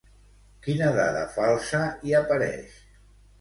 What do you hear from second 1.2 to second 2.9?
falsa hi apareix?